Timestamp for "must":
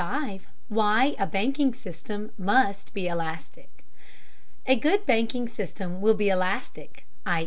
2.35-2.91